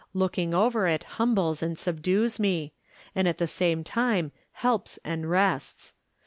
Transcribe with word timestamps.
Looking 0.15 0.51
oyer 0.55 0.87
it 0.87 1.03
hum 1.03 1.35
bles 1.35 1.61
and 1.61 1.77
subdues 1.77 2.39
me, 2.39 2.73
and 3.13 3.27
at 3.27 3.37
the 3.37 3.45
same 3.45 3.83
time 3.83 4.31
helps 4.53 4.97
and 5.05 5.29
rests. 5.29 5.93